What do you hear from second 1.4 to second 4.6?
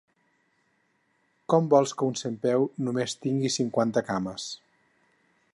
Com vols que un centpeus només tingui cinquanta cames?